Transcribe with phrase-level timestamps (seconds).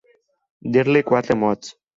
[0.77, 1.75] Dir-li quatre mots.